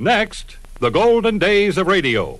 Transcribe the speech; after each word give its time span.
Next, 0.00 0.58
the 0.78 0.90
golden 0.90 1.38
days 1.38 1.76
of 1.76 1.88
radio. 1.88 2.38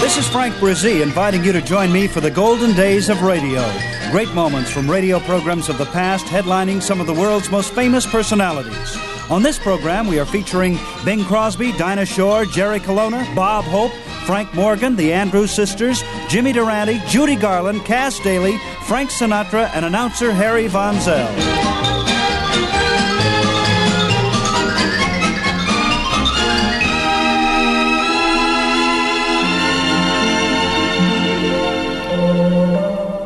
This 0.00 0.16
is 0.16 0.26
Frank 0.28 0.54
Bresee 0.54 1.02
inviting 1.02 1.44
you 1.44 1.52
to 1.52 1.60
join 1.60 1.92
me 1.92 2.06
for 2.06 2.22
the 2.22 2.30
golden 2.30 2.74
days 2.74 3.10
of 3.10 3.20
radio. 3.20 3.70
Great 4.10 4.32
moments 4.32 4.70
from 4.70 4.90
radio 4.90 5.20
programs 5.20 5.68
of 5.68 5.76
the 5.76 5.84
past 5.84 6.24
headlining 6.24 6.80
some 6.80 7.02
of 7.02 7.06
the 7.06 7.12
world's 7.12 7.50
most 7.50 7.74
famous 7.74 8.06
personalities. 8.06 8.96
On 9.28 9.42
this 9.42 9.58
program, 9.58 10.06
we 10.06 10.18
are 10.18 10.24
featuring 10.24 10.78
Bing 11.04 11.22
Crosby, 11.24 11.72
Dinah 11.72 12.06
Shore, 12.06 12.46
Jerry 12.46 12.80
Colonna, 12.80 13.30
Bob 13.34 13.64
Hope, 13.64 13.92
Frank 14.26 14.52
Morgan, 14.54 14.96
the 14.96 15.12
Andrews 15.12 15.52
Sisters, 15.52 16.02
Jimmy 16.28 16.52
Durante, 16.52 16.98
Judy 17.06 17.36
Garland, 17.36 17.84
Cass 17.84 18.18
Daley, 18.18 18.58
Frank 18.86 19.10
Sinatra, 19.10 19.70
and 19.72 19.84
announcer 19.84 20.32
Harry 20.32 20.66
Von 20.66 21.00
Zell. 21.00 21.32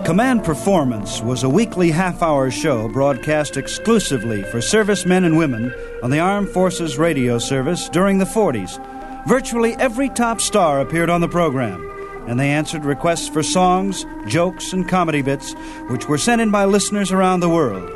Command 0.05 0.44
Performance 0.44 1.22
was 1.22 1.44
a 1.44 1.48
weekly 1.48 1.91
half 1.91 2.20
hour 2.20 2.50
show 2.50 2.88
broadcast 2.88 3.56
exclusively 3.56 4.42
for 4.42 4.60
servicemen 4.60 5.24
and 5.24 5.38
women 5.38 5.72
on 6.02 6.10
the 6.10 6.19
Armed 6.19 6.50
Forces 6.50 6.98
radio 6.98 7.38
service 7.38 7.88
during 7.88 8.19
the 8.19 8.24
40s. 8.27 8.99
Virtually 9.27 9.74
every 9.77 10.09
top 10.09 10.41
star 10.41 10.80
appeared 10.80 11.10
on 11.10 11.20
the 11.20 11.28
program, 11.28 11.87
and 12.27 12.38
they 12.38 12.51
answered 12.51 12.84
requests 12.84 13.28
for 13.28 13.42
songs, 13.42 14.05
jokes, 14.27 14.73
and 14.73 14.88
comedy 14.88 15.23
bits, 15.23 15.52
which 15.88 16.09
were 16.09 16.19
sent 16.19 16.41
in 16.41 16.51
by 16.51 16.65
listeners 16.65 17.12
around 17.12 17.41
the 17.41 17.48
world. 17.48 17.89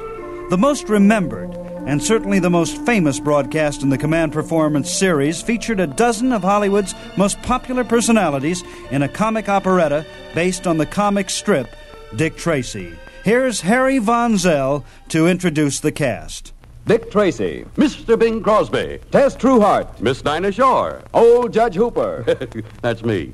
The 0.50 0.58
most 0.58 0.88
remembered, 0.88 1.54
and 1.86 2.02
certainly 2.02 2.38
the 2.38 2.50
most 2.50 2.76
famous 2.86 3.18
broadcast 3.20 3.82
in 3.82 3.90
the 3.90 3.98
Command 3.98 4.32
Performance 4.32 4.92
series, 4.92 5.42
featured 5.42 5.80
a 5.80 5.86
dozen 5.86 6.32
of 6.32 6.42
Hollywood's 6.42 6.94
most 7.16 7.40
popular 7.42 7.84
personalities 7.84 8.62
in 8.90 9.02
a 9.02 9.08
comic 9.08 9.48
operetta 9.48 10.06
based 10.34 10.66
on 10.66 10.78
the 10.78 10.86
comic 10.86 11.30
strip 11.30 11.74
Dick 12.16 12.36
Tracy. 12.36 12.96
Here's 13.24 13.62
Harry 13.62 13.98
Von 13.98 14.36
Zell 14.38 14.84
to 15.08 15.26
introduce 15.26 15.80
the 15.80 15.92
cast. 15.92 16.53
Dick 16.86 17.10
Tracy, 17.10 17.64
Mr. 17.76 18.18
Bing 18.18 18.42
Crosby, 18.42 18.98
Tess 19.10 19.34
Trueheart, 19.36 20.00
Miss 20.02 20.20
Dinah 20.20 20.52
Shore. 20.52 21.02
Old 21.14 21.50
Judge 21.52 21.74
Hooper, 21.76 22.24
That's 22.82 23.02
me. 23.02 23.32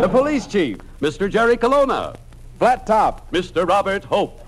the 0.00 0.08
police 0.08 0.46
chief, 0.46 0.78
Mr. 1.00 1.30
Jerry 1.30 1.58
Colonna, 1.58 2.14
Flat 2.58 2.86
Top, 2.86 3.30
Mr. 3.30 3.68
Robert 3.68 4.04
Hope. 4.04 4.40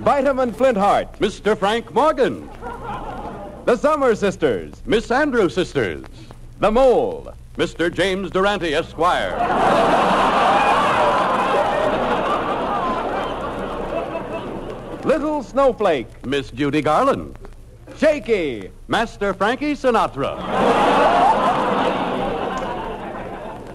Vitamin 0.00 0.52
Flintheart, 0.52 1.12
Mr. 1.20 1.56
Frank 1.56 1.92
Morgan, 1.94 2.50
the 3.66 3.76
Summer 3.76 4.14
Sisters, 4.16 4.74
Miss 4.84 5.10
Andrew 5.10 5.48
Sisters, 5.48 6.04
the 6.58 6.70
Mole, 6.70 7.32
Mr. 7.56 7.92
James 7.92 8.30
Durante, 8.30 8.74
Esquire. 8.74 9.36
Little 15.04 15.42
Snowflake, 15.42 16.24
Miss 16.24 16.50
Judy 16.52 16.80
Garland, 16.80 17.36
Shaky, 17.98 18.70
Master 18.86 19.34
Frankie 19.34 19.74
Sinatra, 19.74 20.36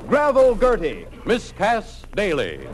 Gravel 0.08 0.56
Gertie, 0.56 1.06
Miss 1.26 1.52
Cass 1.52 2.04
Daley. 2.16 2.66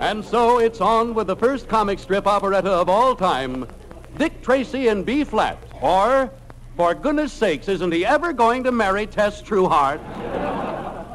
and 0.00 0.22
so 0.22 0.58
it's 0.58 0.82
on 0.82 1.14
with 1.14 1.26
the 1.26 1.36
first 1.36 1.68
comic 1.68 1.98
strip 1.98 2.26
operetta 2.26 2.70
of 2.70 2.90
all 2.90 3.16
time, 3.16 3.66
Dick 4.18 4.42
Tracy 4.42 4.88
in 4.88 5.04
B 5.04 5.24
flat, 5.24 5.56
or, 5.80 6.30
for 6.76 6.94
goodness 6.94 7.32
sakes, 7.32 7.66
isn't 7.66 7.92
he 7.92 8.04
ever 8.04 8.34
going 8.34 8.62
to 8.64 8.72
marry 8.72 9.06
Tess 9.06 9.40
Trueheart? 9.40 10.00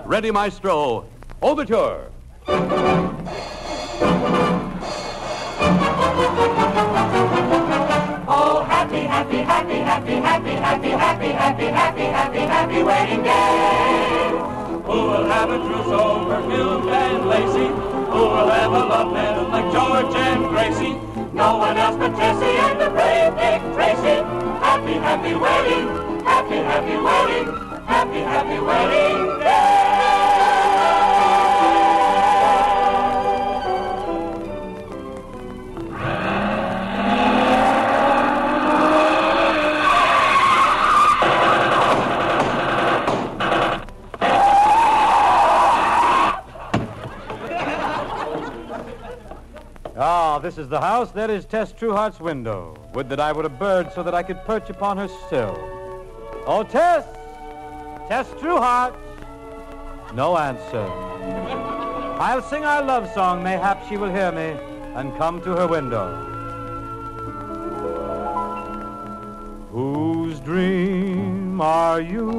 Ready, 0.07 0.31
Maestro. 0.31 1.05
Overture. 1.43 2.09
Oh, 8.35 8.65
happy, 8.67 9.01
happy, 9.01 9.37
happy, 9.37 9.75
happy, 9.75 10.15
happy, 10.15 10.49
happy, 10.49 10.89
happy, 10.89 11.27
happy, 11.27 12.05
happy, 12.05 12.39
happy, 12.39 12.83
wedding 12.83 13.23
day. 13.23 14.29
Who 14.83 14.97
will 15.09 15.25
have 15.25 15.49
a 15.51 15.57
trousseau, 15.57 16.25
perfumed 16.25 16.89
and 16.89 17.25
lacy? 17.29 17.67
Who 17.67 18.21
will 18.33 18.49
have 18.49 18.71
a 18.71 18.79
love 18.79 19.13
medal 19.13 19.47
like 19.49 19.71
George 19.71 20.15
and 20.15 20.49
Gracie? 20.49 20.97
No 21.33 21.57
one 21.57 21.77
else 21.77 21.97
but 21.97 22.15
Jesse 22.17 22.45
and 22.45 22.81
the 22.81 22.89
brave 22.89 23.35
Dick 23.37 23.61
Tracy. 23.75 24.23
Happy, 24.65 24.93
happy 24.93 25.35
wedding, 25.35 25.87
happy, 26.25 26.57
happy 26.57 26.97
wedding, 26.97 27.47
happy, 27.85 28.19
happy 28.19 28.59
wedding. 28.59 29.52
Ah, 49.95 50.39
this 50.39 50.57
is 50.57 50.67
the 50.67 50.81
house. 50.81 51.11
That 51.11 51.29
is 51.29 51.45
Tess 51.45 51.71
Trueheart's 51.71 52.19
window. 52.19 52.75
Would 52.93 53.09
that 53.09 53.19
I 53.19 53.31
were 53.31 53.43
a 53.43 53.49
bird 53.49 53.91
so 53.93 54.01
that 54.01 54.15
I 54.15 54.23
could 54.23 54.43
perch 54.43 54.69
upon 54.71 54.97
her 54.97 55.07
sill. 55.29 55.55
Oh, 56.47 56.63
Tess! 56.67 57.05
Tess 58.07 58.27
Trueheart! 58.41 58.95
No 60.15 60.35
answer. 60.35 60.87
I'll 62.19 62.41
sing 62.41 62.63
our 62.63 62.83
love 62.83 63.11
song. 63.13 63.43
Mayhap 63.43 63.87
she 63.87 63.97
will 63.97 64.09
hear 64.09 64.31
me 64.31 64.57
and 64.95 65.15
come 65.17 65.41
to 65.41 65.51
her 65.51 65.67
window. 65.67 66.29
Whose 69.71 70.39
dream 70.39 71.61
are 71.61 72.01
you? 72.01 72.31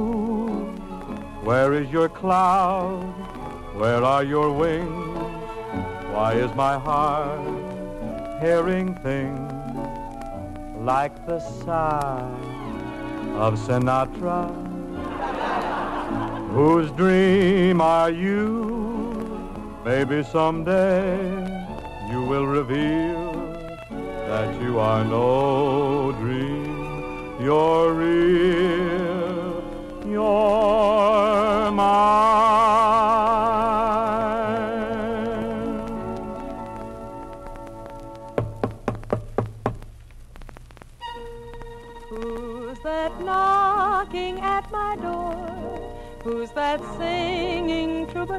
Where 1.42 1.72
is 1.72 1.88
your 1.91 2.09
cloud? 2.09 3.03
Where 3.76 4.03
are 4.03 4.25
your 4.25 4.53
wings? 4.53 5.24
Why 6.15 6.35
is 6.35 6.55
my 6.55 6.79
heart 6.79 7.41
hearing 8.41 8.95
things 9.03 9.51
like 10.79 11.15
the 11.27 11.41
sigh 11.41 12.31
of 13.35 13.55
Sinatra? 13.59 14.47
Whose 16.53 16.93
dream 16.93 17.81
are 17.81 18.13
you? 18.13 18.39
Maybe 19.85 20.23
someday 20.23 21.19
you 22.09 22.23
will 22.23 22.47
reveal 22.47 23.33
that 24.29 24.63
you 24.63 24.79
are 24.79 25.05
no 25.05 26.13
dream. 26.13 27.41
You're 27.41 27.93
real. 27.93 28.84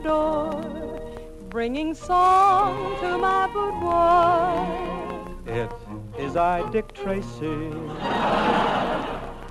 Troubadour? 0.06 1.02
Bringing 1.50 1.94
song 1.94 3.00
to 3.00 3.18
my 3.18 3.48
boudoir. 3.48 4.68
It 5.48 5.72
is 6.20 6.36
I, 6.36 6.70
Dick 6.72 6.94
Tracy. 6.94 7.72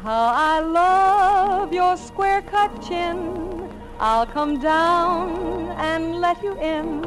How 0.02 0.32
I 0.34 0.60
love 0.60 1.72
your 1.72 1.96
square 1.96 2.42
cut 2.42 2.70
chin. 2.82 3.70
I'll 3.98 4.26
come 4.26 4.60
down 4.60 5.70
and 5.78 6.20
let 6.20 6.42
you 6.42 6.60
in. 6.60 7.02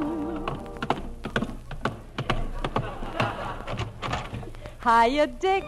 Hiya, 4.83 5.27
Dick. 5.39 5.63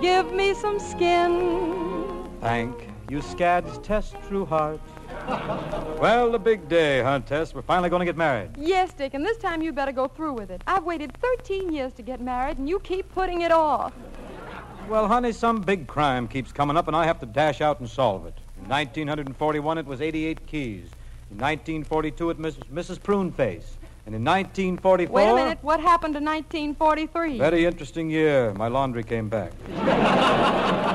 Give 0.00 0.32
me 0.32 0.54
some 0.54 0.78
skin. 0.78 2.30
Thank 2.40 2.95
you, 3.10 3.22
Scads 3.22 3.78
test 3.78 4.16
true 4.28 4.44
heart. 4.44 4.80
Well, 6.00 6.30
the 6.30 6.38
big 6.38 6.68
day, 6.68 7.02
huh, 7.02 7.20
Tess? 7.20 7.54
We're 7.54 7.62
finally 7.62 7.88
going 7.88 8.00
to 8.00 8.06
get 8.06 8.16
married. 8.16 8.50
Yes, 8.58 8.92
Dick, 8.92 9.14
and 9.14 9.24
this 9.24 9.38
time 9.38 9.62
you 9.62 9.72
better 9.72 9.92
go 9.92 10.08
through 10.08 10.34
with 10.34 10.50
it. 10.50 10.62
I've 10.66 10.84
waited 10.84 11.16
13 11.20 11.72
years 11.72 11.92
to 11.94 12.02
get 12.02 12.20
married, 12.20 12.58
and 12.58 12.68
you 12.68 12.78
keep 12.80 13.12
putting 13.12 13.42
it 13.42 13.52
off. 13.52 13.92
Well, 14.88 15.08
honey, 15.08 15.32
some 15.32 15.60
big 15.62 15.86
crime 15.86 16.28
keeps 16.28 16.52
coming 16.52 16.76
up, 16.76 16.86
and 16.86 16.96
I 16.96 17.06
have 17.06 17.18
to 17.20 17.26
dash 17.26 17.60
out 17.60 17.80
and 17.80 17.88
solve 17.88 18.26
it. 18.26 18.38
In 18.62 18.68
1941, 18.68 19.78
it 19.78 19.86
was 19.86 20.00
88 20.00 20.46
Keys. 20.46 20.90
In 21.30 21.38
1942, 21.38 22.30
it 22.30 22.38
was 22.38 22.56
Mrs. 22.56 22.98
Pruneface. 23.00 23.64
And 24.06 24.14
in 24.14 24.24
1944. 24.24 25.12
Wait 25.12 25.28
a 25.28 25.34
minute. 25.34 25.58
What 25.62 25.80
happened 25.80 26.14
to 26.14 26.20
1943? 26.20 27.38
Very 27.38 27.64
interesting 27.66 28.08
year. 28.08 28.54
My 28.54 28.68
laundry 28.68 29.02
came 29.02 29.28
back. 29.28 29.50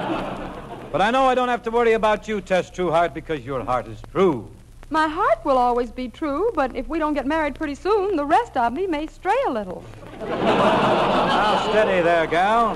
but 0.91 1.01
I 1.01 1.11
know 1.11 1.25
I 1.25 1.35
don't 1.35 1.49
have 1.49 1.63
to 1.63 1.71
worry 1.71 1.93
about 1.93 2.27
you, 2.27 2.41
Tess 2.41 2.69
Trueheart, 2.69 3.13
because 3.13 3.45
your 3.45 3.63
heart 3.63 3.87
is 3.87 4.01
true. 4.11 4.49
My 4.89 5.07
heart 5.07 5.45
will 5.45 5.57
always 5.57 5.89
be 5.89 6.09
true, 6.09 6.51
but 6.53 6.75
if 6.75 6.87
we 6.89 6.99
don't 6.99 7.13
get 7.13 7.25
married 7.25 7.55
pretty 7.55 7.75
soon, 7.75 8.17
the 8.17 8.25
rest 8.25 8.57
of 8.57 8.73
me 8.73 8.87
may 8.87 9.07
stray 9.07 9.37
a 9.47 9.51
little. 9.51 9.83
Now, 10.19 11.69
steady 11.69 12.01
there, 12.01 12.27
gal. 12.27 12.75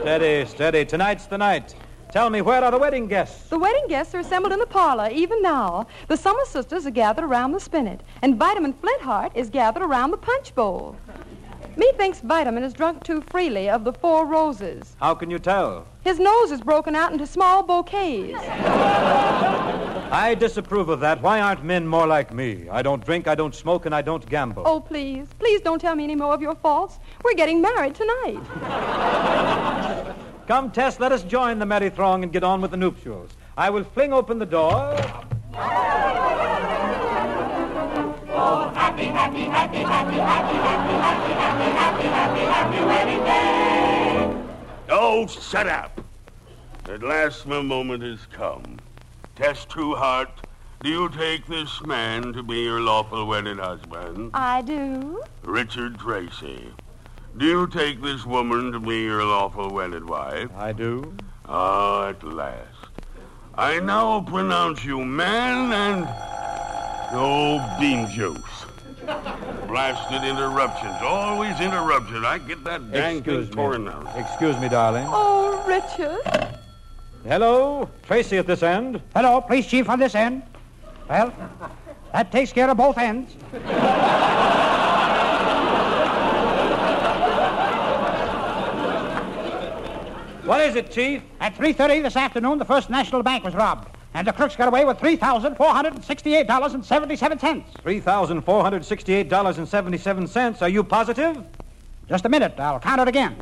steady, 0.00 0.44
steady. 0.44 0.84
Tonight's 0.84 1.24
the 1.26 1.38
night. 1.38 1.74
Tell 2.12 2.28
me, 2.28 2.42
where 2.42 2.62
are 2.62 2.70
the 2.70 2.78
wedding 2.78 3.08
guests? 3.08 3.48
The 3.48 3.58
wedding 3.58 3.88
guests 3.88 4.14
are 4.14 4.20
assembled 4.20 4.52
in 4.52 4.58
the 4.58 4.66
parlor, 4.66 5.08
even 5.10 5.40
now. 5.40 5.86
The 6.06 6.16
Summer 6.16 6.44
Sisters 6.44 6.86
are 6.86 6.90
gathered 6.90 7.24
around 7.24 7.52
the 7.52 7.58
spinet, 7.58 8.02
and 8.20 8.36
Vitamin 8.36 8.74
Flintheart 8.74 9.32
is 9.34 9.48
gathered 9.48 9.82
around 9.82 10.10
the 10.10 10.18
punch 10.18 10.54
bowl. 10.54 10.96
Methinks 11.76 12.20
Vitamin 12.20 12.62
has 12.62 12.72
drunk 12.72 13.02
too 13.02 13.20
freely 13.30 13.68
of 13.68 13.84
the 13.84 13.92
four 13.92 14.26
roses. 14.26 14.96
How 15.00 15.14
can 15.14 15.30
you 15.30 15.38
tell? 15.38 15.86
His 16.02 16.18
nose 16.18 16.52
is 16.52 16.60
broken 16.60 16.94
out 16.94 17.12
into 17.12 17.26
small 17.26 17.62
bouquets. 17.62 18.38
I 20.10 20.36
disapprove 20.38 20.88
of 20.88 21.00
that. 21.00 21.20
Why 21.20 21.40
aren't 21.40 21.64
men 21.64 21.86
more 21.86 22.06
like 22.06 22.32
me? 22.32 22.68
I 22.68 22.82
don't 22.82 23.04
drink, 23.04 23.26
I 23.26 23.34
don't 23.34 23.54
smoke, 23.54 23.86
and 23.86 23.94
I 23.94 24.02
don't 24.02 24.24
gamble. 24.28 24.62
Oh, 24.64 24.78
please, 24.78 25.26
please 25.38 25.60
don't 25.60 25.80
tell 25.80 25.96
me 25.96 26.04
any 26.04 26.14
more 26.14 26.32
of 26.32 26.40
your 26.40 26.54
faults. 26.54 27.00
We're 27.24 27.34
getting 27.34 27.60
married 27.60 27.96
tonight. 27.96 28.38
Come, 30.46 30.70
Tess, 30.70 31.00
let 31.00 31.10
us 31.10 31.22
join 31.24 31.58
the 31.58 31.66
merry 31.66 31.90
throng 31.90 32.22
and 32.22 32.32
get 32.32 32.44
on 32.44 32.60
with 32.60 32.70
the 32.70 32.76
nuptials. 32.76 33.30
I 33.56 33.70
will 33.70 33.84
fling 33.84 34.12
open 34.12 34.38
the 34.38 34.46
door. 34.46 34.96
Oh, 38.36 38.68
happy, 38.74 39.04
happy, 39.04 39.42
happy, 39.42 39.78
happy, 39.78 40.16
happy, 40.16 40.56
happy, 40.56 40.92
happy, 40.92 41.32
happy, 41.32 41.70
happy, 41.70 42.06
happy, 42.08 42.40
happy 42.40 42.84
wedding 42.84 43.24
day. 43.24 44.42
Oh, 44.90 45.28
shut 45.28 45.68
up. 45.68 46.00
At 46.88 47.04
last 47.04 47.46
my 47.46 47.62
moment 47.62 48.02
has 48.02 48.26
come. 48.32 48.80
Tess 49.36 49.64
Trueheart, 49.66 50.30
do 50.82 50.88
you 50.88 51.08
take 51.10 51.46
this 51.46 51.80
man 51.86 52.32
to 52.32 52.42
be 52.42 52.62
your 52.62 52.80
lawful 52.80 53.24
wedded 53.24 53.60
husband? 53.60 54.32
I 54.34 54.62
do. 54.62 55.22
Richard 55.44 56.00
Tracy, 56.00 56.72
do 57.36 57.46
you 57.46 57.68
take 57.68 58.02
this 58.02 58.26
woman 58.26 58.72
to 58.72 58.80
be 58.80 59.02
your 59.02 59.24
lawful 59.24 59.70
wedded 59.70 60.08
wife? 60.08 60.50
I 60.56 60.72
do. 60.72 61.14
Ah, 61.46 62.08
at 62.08 62.22
last. 62.24 62.88
I 63.56 63.78
now 63.78 64.22
pronounce 64.22 64.84
you 64.84 65.04
man 65.04 65.72
and... 65.72 66.33
Oh, 67.16 67.76
bean 67.78 68.10
juice. 68.10 68.40
Blasted 69.68 70.24
interruptions. 70.24 70.96
Always 71.02 71.60
interruptions. 71.60 72.24
I 72.24 72.38
get 72.38 72.64
that 72.64 72.90
dang 72.90 73.18
Excuse 73.18 73.48
thing 73.48 73.56
me. 73.56 73.62
torn 73.62 73.88
out. 73.88 74.08
Excuse 74.16 74.58
me, 74.58 74.68
darling. 74.68 75.06
Oh, 75.08 75.62
Richard. 75.66 76.58
Hello, 77.24 77.88
Tracy 78.06 78.36
at 78.38 78.46
this 78.46 78.62
end. 78.62 79.00
Hello, 79.14 79.40
police 79.40 79.66
chief 79.66 79.88
on 79.88 79.98
this 79.98 80.14
end. 80.14 80.42
Well, 81.08 81.32
that 82.12 82.32
takes 82.32 82.52
care 82.52 82.68
of 82.68 82.76
both 82.76 82.98
ends. 82.98 83.34
What 90.44 90.60
is 90.60 90.76
it, 90.76 90.90
Chief? 90.90 91.22
At 91.40 91.54
3.30 91.54 92.02
this 92.02 92.16
afternoon, 92.16 92.58
the 92.58 92.66
First 92.66 92.90
National 92.90 93.22
Bank 93.22 93.44
was 93.44 93.54
robbed, 93.54 93.88
and 94.14 94.26
the 94.26 94.32
crooks 94.32 94.56
got 94.56 94.66
away 94.68 94.84
with 94.84 94.98
$3,468.77. 94.98 97.64
$3,468.77. 97.82 100.62
Are 100.62 100.68
you 100.68 100.84
positive? 100.84 101.44
Just 102.08 102.24
a 102.24 102.28
minute, 102.28 102.54
I'll 102.58 102.80
count 102.80 103.00
it 103.00 103.08
again. 103.08 103.36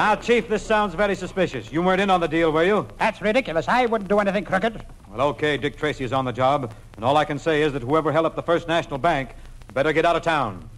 Ah, 0.00 0.14
Chief, 0.14 0.48
this 0.48 0.62
sounds 0.62 0.94
very 0.94 1.16
suspicious. 1.16 1.72
You 1.72 1.82
weren't 1.82 2.00
in 2.00 2.08
on 2.08 2.20
the 2.20 2.28
deal, 2.28 2.52
were 2.52 2.62
you? 2.62 2.86
That's 2.98 3.20
ridiculous. 3.20 3.66
I 3.66 3.86
wouldn't 3.86 4.08
do 4.08 4.20
anything 4.20 4.44
crooked. 4.44 4.84
Well, 5.10 5.22
okay, 5.28 5.56
Dick 5.56 5.76
Tracy 5.76 6.04
is 6.04 6.12
on 6.12 6.24
the 6.24 6.32
job, 6.32 6.72
and 6.94 7.04
all 7.04 7.16
I 7.16 7.24
can 7.24 7.38
say 7.38 7.62
is 7.62 7.72
that 7.72 7.82
whoever 7.82 8.12
held 8.12 8.26
up 8.26 8.36
the 8.36 8.42
First 8.42 8.68
National 8.68 8.98
Bank 8.98 9.30
better 9.74 9.92
get 9.92 10.04
out 10.04 10.14
of 10.14 10.22
town. 10.22 10.68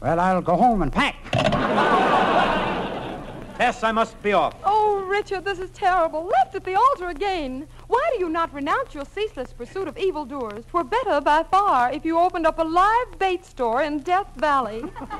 Well, 0.00 0.20
I'll 0.20 0.40
go 0.40 0.56
home 0.56 0.82
and 0.82 0.92
pack. 0.92 1.16
Tess, 3.60 3.84
I 3.84 3.92
must 3.92 4.20
be 4.22 4.32
off. 4.32 4.54
Oh, 4.64 5.04
Richard, 5.06 5.44
this 5.44 5.58
is 5.58 5.68
terrible. 5.68 6.24
Left 6.24 6.54
at 6.54 6.64
the 6.64 6.74
altar 6.74 7.08
again. 7.10 7.68
Why 7.88 8.00
do 8.14 8.18
you 8.18 8.30
not 8.30 8.54
renounce 8.54 8.94
your 8.94 9.04
ceaseless 9.04 9.52
pursuit 9.52 9.86
of 9.86 9.98
evildoers? 9.98 10.64
Twere 10.64 10.82
better 10.82 11.20
by 11.20 11.42
far 11.42 11.92
if 11.92 12.02
you 12.06 12.18
opened 12.18 12.46
up 12.46 12.58
a 12.58 12.64
live 12.64 13.18
bait 13.18 13.44
store 13.44 13.82
in 13.82 13.98
Death 13.98 14.28
Valley. 14.36 14.80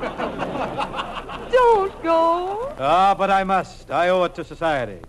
Don't 1.52 2.02
go. 2.02 2.74
Ah, 2.78 3.14
but 3.14 3.30
I 3.30 3.44
must. 3.44 3.90
I 3.90 4.08
owe 4.08 4.24
it 4.24 4.34
to 4.36 4.42
society. 4.42 5.00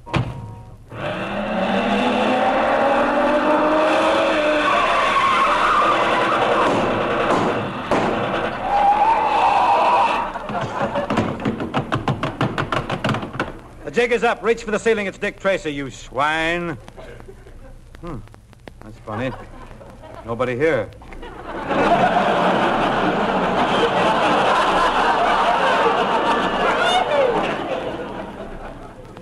Is 14.02 14.24
up. 14.24 14.42
Reach 14.42 14.64
for 14.64 14.72
the 14.72 14.80
ceiling. 14.80 15.06
It's 15.06 15.20
Dick 15.20 15.40
Tracy, 15.40 15.72
you 15.72 15.92
swine. 15.92 16.72
Hmm. 18.02 18.18
That's 18.82 18.98
funny. 19.06 19.32
Nobody 20.26 20.56
here. 20.58 20.90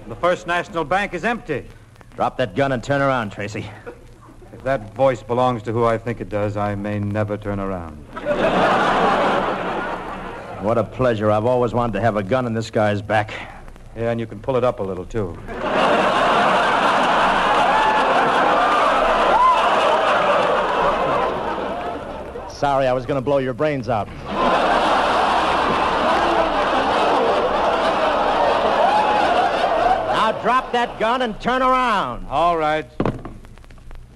The 0.08 0.16
First 0.16 0.48
National 0.48 0.86
Bank 0.86 1.14
is 1.14 1.26
empty. 1.26 1.66
Drop 2.16 2.38
that 2.38 2.56
gun 2.56 2.72
and 2.72 2.82
turn 2.82 3.02
around, 3.02 3.32
Tracy. 3.32 3.70
If 4.54 4.64
that 4.64 4.96
voice 4.96 5.22
belongs 5.22 5.62
to 5.64 5.74
who 5.74 5.84
I 5.84 5.98
think 5.98 6.22
it 6.22 6.30
does, 6.30 6.56
I 6.56 6.74
may 6.76 7.00
never 7.00 7.38
turn 7.38 7.60
around. 7.60 7.98
What 10.64 10.78
a 10.78 10.84
pleasure. 10.86 11.30
I've 11.30 11.46
always 11.46 11.74
wanted 11.74 11.94
to 11.94 12.02
have 12.02 12.16
a 12.16 12.24
gun 12.24 12.48
in 12.48 12.54
this 12.54 12.72
guy's 12.72 13.02
back. 13.02 13.59
Yeah, 13.96 14.12
and 14.12 14.20
you 14.20 14.28
can 14.28 14.40
pull 14.40 14.56
it 14.56 14.64
up 14.64 14.80
a 14.80 14.84
little, 14.84 15.06
too. 15.06 15.38
Sorry, 22.60 22.88
I 22.88 22.94
was 22.94 23.06
going 23.06 23.16
to 23.16 23.22
blow 23.22 23.38
your 23.38 23.54
brains 23.54 23.88
out. 23.88 24.10
now 30.30 30.42
drop 30.42 30.72
that 30.74 31.00
gun 31.00 31.22
and 31.22 31.40
turn 31.40 31.62
around. 31.62 32.28
All 32.28 32.58
right. 32.58 32.86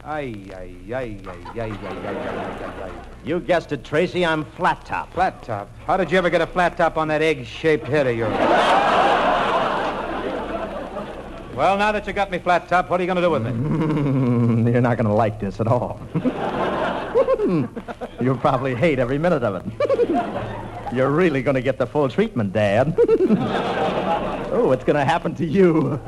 Ay, 0.04 0.36
ay, 0.54 0.76
ay, 0.94 1.18
ay, 1.26 1.38
ay, 1.56 1.62
ay, 1.62 1.72
ay, 1.72 2.84
ay. 2.84 2.92
You 3.24 3.40
guessed 3.40 3.72
it, 3.72 3.86
Tracy. 3.86 4.26
I'm 4.26 4.44
flat 4.44 4.86
top. 4.86 5.14
Flat 5.14 5.42
top. 5.44 5.70
How 5.88 5.96
did 5.96 6.12
you 6.12 6.18
ever 6.18 6.30
get 6.30 6.42
a 6.42 6.48
flat 6.48 6.76
top 6.76 6.98
on 6.98 7.08
that 7.08 7.22
egg-shaped 7.22 7.88
head 7.88 8.08
of 8.08 8.18
yours? 8.18 8.34
Well, 11.56 11.78
now 11.78 11.92
that 11.92 12.08
you 12.08 12.14
got 12.14 12.32
me 12.32 12.40
flat 12.40 12.68
top, 12.68 12.90
what 12.90 13.00
are 13.00 13.04
you 13.04 13.08
going 13.08 13.18
to 13.18 13.22
do 13.22 13.30
with 13.30 13.44
me? 13.44 13.52
You're 14.72 14.82
not 14.82 14.98
going 14.98 15.08
to 15.08 15.14
like 15.14 15.40
this 15.40 15.60
at 15.60 15.68
all. 15.68 16.00
You'll 18.22 18.38
probably 18.38 18.74
hate 18.76 19.00
every 19.00 19.18
minute 19.18 19.44
of 19.44 19.56
it. 19.56 20.94
You're 20.94 21.10
really 21.10 21.42
going 21.42 21.56
to 21.56 21.62
get 21.62 21.78
the 21.78 21.88
full 21.88 22.08
treatment, 22.10 22.54
Dad. 22.54 22.96
oh, 24.52 24.68
what's 24.68 24.84
going 24.84 24.96
to 24.98 25.06
happen 25.06 25.36
to 25.36 25.46
you. 25.46 26.00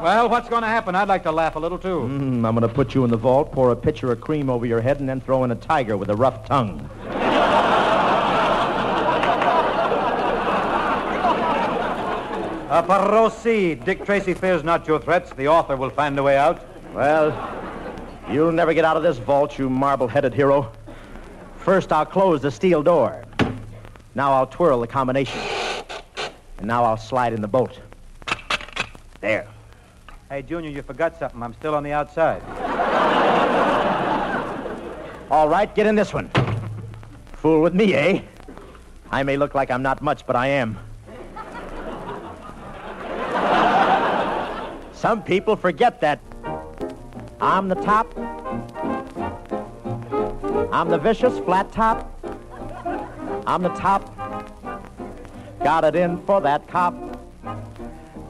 Well, 0.00 0.28
what's 0.28 0.48
going 0.48 0.62
to 0.62 0.68
happen? 0.68 0.94
I'd 0.94 1.08
like 1.08 1.22
to 1.24 1.32
laugh 1.32 1.56
a 1.56 1.58
little, 1.58 1.78
too. 1.78 2.00
Mm, 2.00 2.44
I'm 2.46 2.56
going 2.56 2.62
to 2.62 2.68
put 2.68 2.94
you 2.94 3.04
in 3.04 3.10
the 3.10 3.16
vault, 3.16 3.52
pour 3.52 3.70
a 3.70 3.76
pitcher 3.76 4.10
of 4.10 4.20
cream 4.20 4.50
over 4.50 4.66
your 4.66 4.80
head, 4.80 4.98
and 5.00 5.08
then 5.08 5.20
throw 5.20 5.44
in 5.44 5.50
a 5.52 5.56
tiger 5.56 5.96
with 5.96 6.10
a 6.10 6.16
rough 6.16 6.44
tongue. 6.46 6.88
Uh, 12.72 12.80
proceed. 12.80 13.84
Dick 13.84 14.02
Tracy 14.02 14.32
fears 14.32 14.64
not 14.64 14.88
your 14.88 14.98
threats. 14.98 15.30
The 15.34 15.46
author 15.46 15.76
will 15.76 15.90
find 15.90 16.18
a 16.18 16.22
way 16.22 16.38
out. 16.38 16.64
Well, 16.94 17.28
you'll 18.30 18.50
never 18.50 18.72
get 18.72 18.82
out 18.82 18.96
of 18.96 19.02
this 19.02 19.18
vault, 19.18 19.58
you 19.58 19.68
marble-headed 19.68 20.32
hero. 20.32 20.72
First, 21.58 21.92
I'll 21.92 22.06
close 22.06 22.40
the 22.40 22.50
steel 22.50 22.82
door. 22.82 23.26
Now 24.14 24.32
I'll 24.32 24.46
twirl 24.46 24.80
the 24.80 24.86
combination. 24.86 25.38
And 26.56 26.66
now 26.66 26.82
I'll 26.82 26.96
slide 26.96 27.34
in 27.34 27.42
the 27.42 27.46
bolt. 27.46 27.78
There. 29.20 29.46
Hey, 30.30 30.40
Junior, 30.40 30.70
you 30.70 30.80
forgot 30.80 31.18
something. 31.18 31.42
I'm 31.42 31.52
still 31.52 31.74
on 31.74 31.82
the 31.82 31.92
outside. 31.92 32.40
All 35.30 35.46
right, 35.46 35.74
get 35.74 35.86
in 35.86 35.94
this 35.94 36.14
one. 36.14 36.30
Fool 37.34 37.60
with 37.60 37.74
me, 37.74 37.92
eh? 37.92 38.22
I 39.10 39.22
may 39.24 39.36
look 39.36 39.54
like 39.54 39.70
I'm 39.70 39.82
not 39.82 40.00
much, 40.00 40.26
but 40.26 40.36
I 40.36 40.46
am. 40.46 40.78
Some 45.02 45.24
people 45.24 45.56
forget 45.56 46.00
that. 46.02 46.20
I'm 47.40 47.68
the 47.68 47.74
top. 47.74 48.16
I'm 50.72 50.90
the 50.90 50.98
vicious 50.98 51.36
flat 51.40 51.72
top. 51.72 52.08
I'm 53.44 53.64
the 53.64 53.70
top. 53.70 54.16
Got 55.58 55.82
it 55.86 55.96
in 55.96 56.24
for 56.24 56.40
that 56.42 56.68
cop. 56.68 56.94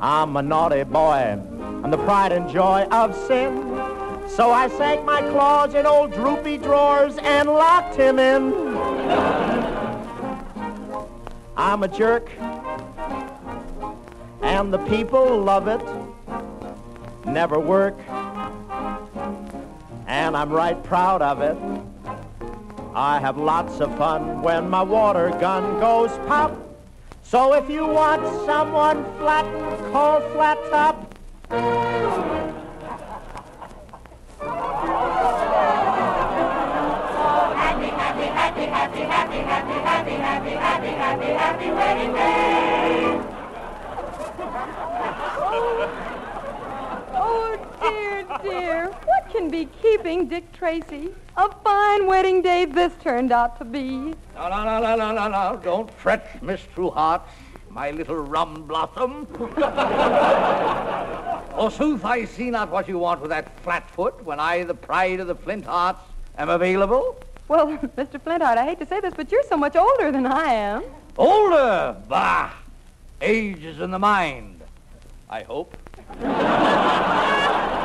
I'm 0.01 0.35
a 0.39 0.41
naughty 0.41 0.85
boy. 0.85 1.39
I'm 1.85 1.91
the 1.91 1.99
pride 1.99 2.33
and 2.33 2.49
joy 2.49 2.85
of 2.91 3.15
sin. 3.27 3.55
So 4.27 4.51
I 4.51 4.69
sank 4.69 5.05
my 5.05 5.21
claws 5.29 5.75
in 5.75 5.85
old 5.85 6.15
droopy 6.15 6.57
drawers 6.57 7.19
and 7.19 7.51
locked 7.51 7.97
him 7.97 8.19
in. 8.19 8.51
I'm 11.55 11.83
a 11.83 11.89
jerk. 11.89 12.31
And 14.41 14.73
the 14.73 14.83
people 14.89 15.39
love 15.39 15.69
it. 15.69 16.02
Never 17.25 17.59
work. 17.59 17.99
And 20.07 20.37
I'm 20.37 20.51
right 20.51 20.83
proud 20.83 21.23
of 21.23 21.41
it. 21.41 21.57
I 22.95 23.19
have 23.21 23.39
lots 23.39 23.81
of 23.81 23.97
fun 23.97 24.43
when 24.43 24.69
my 24.69 24.83
water 24.83 25.31
gun 25.41 25.81
goes 25.81 26.11
pop. 26.27 26.53
So 27.23 27.55
if 27.55 27.71
you 27.71 27.87
want 27.87 28.23
someone 28.45 29.05
flat, 29.19 29.47
call 29.91 30.21
Flat 30.33 30.59
Top. 30.71 31.15
Happy, 37.63 37.87
happy, 37.87 38.27
happy, 38.27 39.01
happy, 39.01 39.01
happy, 39.01 39.39
happy, 39.39 40.13
happy, 40.13 40.51
happy, 40.51 40.89
happy, 40.89 41.27
happy, 41.27 41.71
wedding 41.71 42.13
can 49.43 49.51
be 49.51 49.69
keeping 49.83 50.29
Dick 50.29 50.53
Tracy? 50.53 51.13
A 51.37 51.51
fine 51.65 52.07
wedding 52.07 52.43
day 52.43 52.65
this 52.65 52.93
turned 53.03 53.33
out 53.33 53.59
to 53.59 53.65
be. 53.65 54.15
No, 54.37 54.49
no, 54.49 54.65
no, 54.65 54.81
no, 54.81 54.95
no, 54.95 55.13
no, 55.13 55.27
no. 55.27 55.61
Don't 55.65 55.93
fret, 55.95 56.41
Miss 56.41 56.61
True 56.75 56.91
Hearts, 56.91 57.29
my 57.69 57.91
little 57.91 58.15
rum 58.15 58.63
blossom. 58.69 59.27
Forsooth, 61.57 62.05
I 62.05 62.25
see 62.25 62.51
not 62.51 62.71
what 62.71 62.87
you 62.87 62.99
want 62.99 63.21
with 63.21 63.31
that 63.31 63.59
flat 63.63 63.91
foot 63.91 64.25
when 64.25 64.39
I, 64.39 64.63
the 64.63 64.75
pride 64.75 65.19
of 65.19 65.27
the 65.27 65.35
Flint 65.35 65.65
Hearts, 65.65 65.99
am 66.39 66.49
available. 66.49 67.17
Well, 67.49 67.67
Mr. 67.99 68.23
Flintheart, 68.23 68.59
I 68.59 68.65
hate 68.65 68.79
to 68.79 68.87
say 68.87 69.01
this, 69.01 69.13
but 69.15 69.33
you're 69.33 69.43
so 69.49 69.57
much 69.57 69.75
older 69.75 70.13
than 70.13 70.25
I 70.25 70.53
am. 70.53 70.85
Older? 71.19 71.97
Bah! 72.09 72.53
Age 73.21 73.65
is 73.65 73.81
in 73.81 73.91
the 73.91 73.99
mind. 73.99 74.61
I 75.29 75.43
hope. 75.43 75.77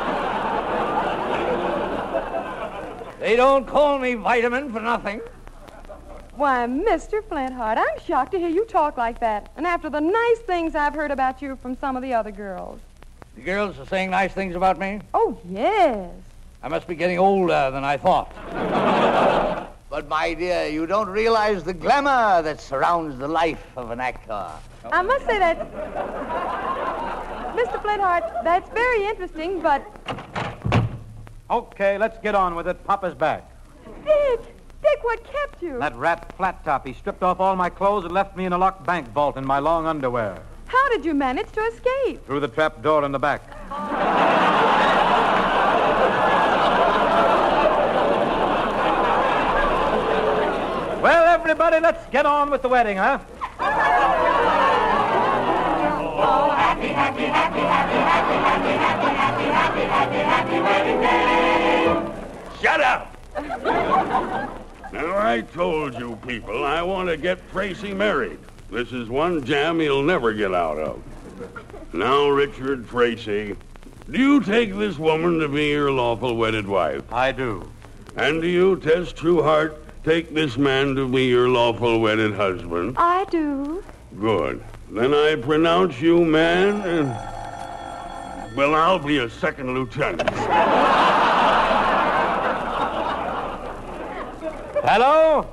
they 3.18 3.36
don't 3.36 3.66
call 3.66 3.98
me 3.98 4.14
vitamin 4.14 4.72
for 4.72 4.80
nothing. 4.80 5.20
Why, 6.36 6.66
Mr. 6.66 7.22
Flintheart, 7.24 7.78
I'm 7.78 8.00
shocked 8.06 8.30
to 8.32 8.38
hear 8.38 8.48
you 8.48 8.64
talk 8.64 8.96
like 8.96 9.18
that. 9.20 9.50
And 9.56 9.66
after 9.66 9.90
the 9.90 10.00
nice 10.00 10.38
things 10.46 10.76
I've 10.76 10.94
heard 10.94 11.10
about 11.10 11.42
you 11.42 11.56
from 11.56 11.76
some 11.78 11.96
of 11.96 12.02
the 12.02 12.14
other 12.14 12.30
girls. 12.30 12.80
The 13.34 13.40
girls 13.42 13.76
are 13.78 13.86
saying 13.86 14.10
nice 14.10 14.32
things 14.32 14.54
about 14.54 14.78
me. 14.78 15.00
Oh, 15.14 15.36
yes. 15.48 16.10
I 16.62 16.68
must 16.68 16.86
be 16.86 16.94
getting 16.94 17.18
older 17.18 17.70
than 17.72 17.82
I 17.84 17.96
thought. 17.96 18.32
but, 19.90 20.08
my 20.08 20.34
dear, 20.34 20.68
you 20.68 20.86
don't 20.86 21.08
realize 21.08 21.64
the 21.64 21.74
glamour 21.74 22.42
that 22.42 22.60
surrounds 22.60 23.18
the 23.18 23.28
life 23.28 23.64
of 23.76 23.90
an 23.90 23.98
actor. 23.98 24.46
I 24.92 25.02
must 25.02 25.26
say 25.26 25.38
that, 25.40 25.72
Mr. 27.56 27.82
Flintheart, 27.82 28.24
that's 28.44 28.70
very 28.70 29.06
interesting, 29.06 29.60
but 29.60 29.84
Okay, 31.50 31.96
let's 31.96 32.18
get 32.18 32.34
on 32.34 32.54
with 32.54 32.68
it. 32.68 32.86
Papa's 32.86 33.14
back. 33.14 33.50
Dick, 34.04 34.40
Dick, 34.82 35.02
what 35.02 35.24
kept 35.24 35.62
you? 35.62 35.78
That 35.78 35.96
rat 35.96 36.30
flat 36.36 36.62
top. 36.62 36.86
He 36.86 36.92
stripped 36.92 37.22
off 37.22 37.40
all 37.40 37.56
my 37.56 37.70
clothes 37.70 38.04
and 38.04 38.12
left 38.12 38.36
me 38.36 38.44
in 38.44 38.52
a 38.52 38.58
locked 38.58 38.84
bank 38.84 39.08
vault 39.12 39.38
in 39.38 39.46
my 39.46 39.58
long 39.58 39.86
underwear. 39.86 40.42
How 40.66 40.88
did 40.90 41.06
you 41.06 41.14
manage 41.14 41.50
to 41.52 41.60
escape? 41.60 42.26
Through 42.26 42.40
the 42.40 42.48
trap 42.48 42.82
door 42.82 43.02
in 43.04 43.12
the 43.12 43.18
back. 43.18 43.42
Well, 51.02 51.28
everybody, 51.28 51.80
let's 51.80 52.06
get 52.10 52.26
on 52.26 52.50
with 52.50 52.60
the 52.60 52.68
wedding, 52.68 52.98
huh? 52.98 53.20
Happy, 56.78 56.86
happy, 56.88 57.22
happy, 57.22 57.60
happy, 57.60 57.94
happy, 57.98 58.34
happy, 58.34 58.72
happy, 58.72 59.08
happy, 59.10 59.40
happy, 59.42 59.80
happy, 59.80 60.18
happy 60.18 60.60
wedding 60.60 61.00
day. 61.00 62.22
Shut 62.62 62.80
up! 62.80 63.16
now, 64.92 65.18
I 65.18 65.40
told 65.52 65.94
you 65.94 66.16
people 66.24 66.64
I 66.64 66.82
want 66.82 67.08
to 67.08 67.16
get 67.16 67.50
Tracy 67.50 67.92
married. 67.92 68.38
This 68.70 68.92
is 68.92 69.08
one 69.08 69.44
jam 69.44 69.80
he'll 69.80 70.04
never 70.04 70.32
get 70.32 70.54
out 70.54 70.78
of. 70.78 71.02
Now, 71.92 72.28
Richard 72.28 72.88
Tracy, 72.88 73.56
do 74.08 74.18
you 74.20 74.40
take 74.40 74.72
this 74.76 74.98
woman 74.98 75.40
to 75.40 75.48
be 75.48 75.70
your 75.70 75.90
lawful 75.90 76.36
wedded 76.36 76.68
wife? 76.68 77.12
I 77.12 77.32
do. 77.32 77.68
And 78.14 78.40
do 78.40 78.46
you, 78.46 78.76
Tess 78.76 79.12
Trueheart, 79.12 79.74
take 80.04 80.32
this 80.32 80.56
man 80.56 80.94
to 80.94 81.08
be 81.08 81.24
your 81.24 81.48
lawful 81.48 81.98
wedded 81.98 82.34
husband? 82.34 82.94
I 82.98 83.24
do. 83.24 83.82
Good. 84.20 84.62
Then 84.90 85.12
I 85.12 85.36
pronounce 85.36 86.00
you 86.00 86.24
man 86.24 86.80
and. 86.82 88.56
Well, 88.56 88.74
I'll 88.74 88.98
be 88.98 89.18
a 89.18 89.28
second 89.28 89.74
lieutenant. 89.74 90.28
Hello? 94.82 95.46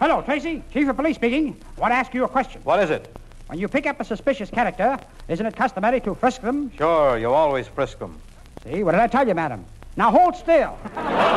Hello, 0.00 0.20
Tracy. 0.22 0.64
Chief 0.72 0.88
of 0.88 0.96
Police 0.96 1.14
speaking. 1.14 1.56
Want 1.76 1.92
to 1.92 1.94
ask 1.94 2.12
you 2.12 2.24
a 2.24 2.28
question. 2.28 2.60
What 2.64 2.82
is 2.82 2.90
it? 2.90 3.16
When 3.46 3.58
you 3.58 3.68
pick 3.68 3.86
up 3.86 4.00
a 4.00 4.04
suspicious 4.04 4.50
character, 4.50 4.98
isn't 5.28 5.46
it 5.46 5.54
customary 5.54 6.00
to 6.00 6.14
frisk 6.16 6.42
them? 6.42 6.72
Sure, 6.76 7.18
you 7.18 7.30
always 7.32 7.68
frisk 7.68 8.00
them. 8.00 8.20
See, 8.64 8.82
what 8.82 8.92
did 8.92 9.00
I 9.00 9.06
tell 9.06 9.26
you, 9.26 9.34
madam? 9.34 9.64
Now 9.96 10.10
hold 10.10 10.34
still. 10.34 10.76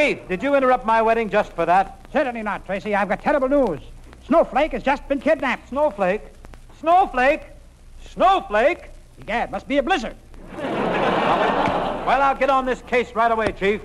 Chief, 0.00 0.28
did 0.28 0.42
you 0.42 0.54
interrupt 0.54 0.86
my 0.86 1.02
wedding 1.02 1.28
just 1.28 1.52
for 1.52 1.66
that? 1.66 2.06
Certainly 2.10 2.42
not, 2.42 2.64
Tracy. 2.64 2.94
I've 2.94 3.10
got 3.10 3.20
terrible 3.20 3.50
news. 3.50 3.80
Snowflake 4.26 4.72
has 4.72 4.82
just 4.82 5.06
been 5.08 5.20
kidnapped. 5.20 5.68
Snowflake? 5.68 6.22
Snowflake? 6.80 7.42
Snowflake? 8.08 8.88
Yeah, 9.28 9.44
it 9.44 9.50
must 9.50 9.68
be 9.68 9.76
a 9.76 9.82
blizzard. 9.82 10.16
Well, 10.56 12.22
I'll 12.22 12.34
get 12.34 12.48
on 12.48 12.64
this 12.64 12.80
case 12.80 13.14
right 13.14 13.30
away, 13.30 13.52
Chief. 13.52 13.82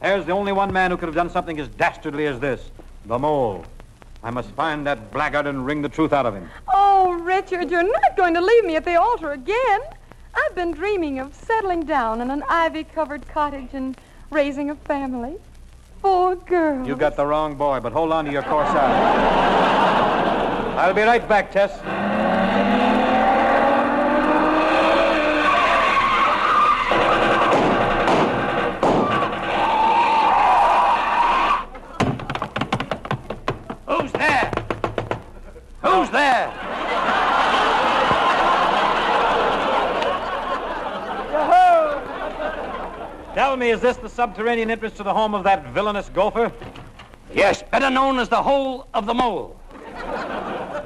There's 0.00 0.24
the 0.24 0.32
only 0.32 0.52
one 0.52 0.72
man 0.72 0.90
who 0.90 0.96
could 0.96 1.08
have 1.08 1.14
done 1.14 1.28
something 1.28 1.60
as 1.60 1.68
dastardly 1.68 2.26
as 2.26 2.40
this 2.40 2.70
the 3.04 3.18
mole. 3.18 3.66
I 4.22 4.30
must 4.30 4.48
find 4.52 4.86
that 4.86 5.12
blackguard 5.12 5.46
and 5.46 5.66
wring 5.66 5.82
the 5.82 5.90
truth 5.90 6.14
out 6.14 6.24
of 6.24 6.34
him. 6.34 6.48
Oh, 6.72 7.12
Richard, 7.20 7.70
you're 7.70 7.82
not 7.82 8.16
going 8.16 8.32
to 8.32 8.40
leave 8.40 8.64
me 8.64 8.76
at 8.76 8.86
the 8.86 8.98
altar 8.98 9.32
again. 9.32 9.80
I've 10.34 10.54
been 10.54 10.72
dreaming 10.72 11.18
of 11.18 11.34
settling 11.34 11.82
down 11.82 12.22
in 12.22 12.30
an 12.30 12.42
ivy 12.48 12.84
covered 12.84 13.28
cottage 13.28 13.74
and 13.74 13.94
raising 14.30 14.70
a 14.70 14.74
family. 14.74 15.36
Four 16.00 16.36
girls. 16.36 16.86
You 16.86 16.96
got 16.96 17.16
the 17.16 17.26
wrong 17.26 17.56
boy, 17.56 17.80
but 17.80 17.92
hold 17.92 18.12
on 18.12 18.26
to 18.26 18.30
your 18.30 18.42
corsage. 18.42 18.74
I'll 20.76 20.92
be 20.92 21.02
right 21.02 21.26
back, 21.28 21.50
Tess. 21.50 21.80
Is 43.74 43.80
this 43.80 43.96
the 43.96 44.08
subterranean 44.08 44.70
entrance 44.70 44.96
to 44.96 45.02
the 45.02 45.12
home 45.12 45.34
of 45.34 45.42
that 45.42 45.66
villainous 45.72 46.08
gopher? 46.10 46.52
Yes, 47.34 47.62
better 47.72 47.90
known 47.90 48.20
as 48.20 48.28
the 48.28 48.40
hole 48.40 48.86
of 48.94 49.04
the 49.04 49.14
mole. 49.14 49.60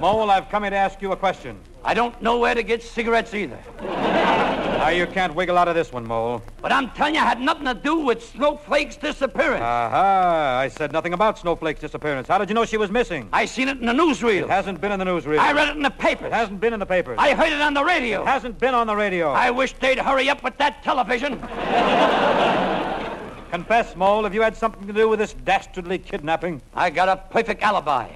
Mole, 0.00 0.30
I've 0.30 0.48
come 0.48 0.62
here 0.62 0.70
to 0.70 0.76
ask 0.76 1.02
you 1.02 1.12
a 1.12 1.16
question. 1.16 1.58
I 1.84 1.92
don't 1.92 2.20
know 2.22 2.38
where 2.38 2.54
to 2.54 2.62
get 2.62 2.82
cigarettes 2.82 3.34
either. 3.34 3.58
Now, 3.82 4.88
you 4.90 5.06
can't 5.06 5.34
wiggle 5.34 5.58
out 5.58 5.68
of 5.68 5.74
this 5.74 5.92
one, 5.92 6.06
Mole. 6.06 6.40
But 6.62 6.72
I'm 6.72 6.88
telling 6.90 7.14
you, 7.14 7.20
it 7.20 7.24
had 7.24 7.40
nothing 7.40 7.66
to 7.66 7.74
do 7.74 7.98
with 7.98 8.24
Snowflake's 8.24 8.96
disappearance. 8.96 9.60
Aha, 9.60 10.60
I 10.60 10.68
said 10.68 10.92
nothing 10.92 11.12
about 11.12 11.38
Snowflake's 11.38 11.80
disappearance. 11.80 12.28
How 12.28 12.38
did 12.38 12.48
you 12.48 12.54
know 12.54 12.64
she 12.64 12.76
was 12.76 12.90
missing? 12.90 13.28
I 13.32 13.44
seen 13.44 13.68
it 13.68 13.78
in 13.78 13.86
the 13.86 13.92
newsreel. 13.92 14.44
It 14.44 14.50
hasn't 14.50 14.80
been 14.80 14.92
in 14.92 14.98
the 14.98 15.04
newsreel. 15.04 15.38
I 15.40 15.52
read 15.52 15.68
it 15.68 15.76
in 15.76 15.82
the 15.82 15.90
papers. 15.90 16.28
It 16.28 16.32
hasn't 16.32 16.60
been 16.60 16.72
in 16.72 16.80
the 16.80 16.86
papers. 16.86 17.16
I 17.20 17.34
heard 17.34 17.52
it 17.52 17.60
on 17.60 17.74
the 17.74 17.84
radio. 17.84 18.22
It 18.22 18.28
hasn't 18.28 18.58
been 18.58 18.74
on 18.74 18.86
the 18.86 18.96
radio. 18.96 19.32
I 19.32 19.50
wish 19.50 19.72
they'd 19.74 19.98
hurry 19.98 20.30
up 20.30 20.42
with 20.44 20.56
that 20.58 20.82
television. 20.84 21.38
Confess, 23.50 23.96
Mole, 23.96 24.24
have 24.24 24.34
you 24.34 24.42
had 24.42 24.54
something 24.54 24.86
to 24.86 24.92
do 24.92 25.08
with 25.08 25.18
this 25.18 25.32
dastardly 25.32 25.98
kidnapping? 25.98 26.60
I 26.74 26.90
got 26.90 27.08
a 27.08 27.16
perfect 27.16 27.62
alibi. 27.62 28.10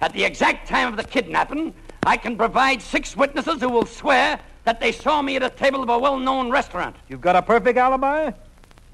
At 0.00 0.14
the 0.14 0.24
exact 0.24 0.66
time 0.66 0.88
of 0.88 0.96
the 0.96 1.04
kidnapping, 1.04 1.74
I 2.06 2.16
can 2.16 2.38
provide 2.38 2.80
six 2.80 3.14
witnesses 3.14 3.60
who 3.60 3.68
will 3.68 3.84
swear 3.84 4.40
that 4.64 4.80
they 4.80 4.92
saw 4.92 5.20
me 5.20 5.36
at 5.36 5.42
a 5.42 5.50
table 5.50 5.82
of 5.82 5.90
a 5.90 5.98
well-known 5.98 6.50
restaurant. 6.50 6.96
You've 7.08 7.20
got 7.20 7.36
a 7.36 7.42
perfect 7.42 7.76
alibi? 7.76 8.30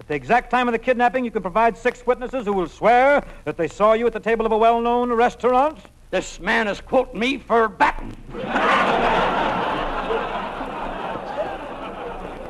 At 0.01 0.09
the 0.09 0.17
exact 0.17 0.51
time 0.51 0.67
of 0.67 0.73
the 0.73 0.81
kidnapping, 0.81 1.25
you 1.25 1.31
can 1.31 1.43
provide 1.43 1.77
six 1.77 2.05
witnesses 2.05 2.47
who 2.47 2.53
will 2.55 2.69
swear 2.69 3.25
that 3.45 3.57
they 3.57 3.69
saw 3.69 3.93
you 3.93 4.05
at 4.07 4.13
the 4.13 4.21
table 4.21 4.47
of 4.47 4.51
a 4.53 4.59
well-known 4.59 5.13
restaurant? 5.13 5.79
This 6.11 6.41
man 6.41 6.67
is 6.67 6.81
quoting 6.81 7.21
me 7.21 7.39
for 7.39 7.69
batting. 7.69 8.17